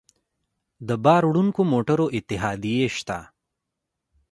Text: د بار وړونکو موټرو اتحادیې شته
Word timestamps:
د 0.87 0.89
بار 1.03 1.23
وړونکو 1.29 1.61
موټرو 1.71 2.05
اتحادیې 2.17 2.87
شته 2.97 3.17